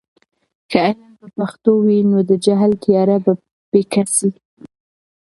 که 0.69 0.77
علم 0.87 1.11
په 1.19 1.27
پښتو 1.37 1.71
وي، 1.85 1.99
نو 2.11 2.19
د 2.29 2.31
جهل 2.45 2.71
تیاره 2.83 3.17
به 3.23 3.31
پیکه 3.71 4.03
سي. 4.15 4.29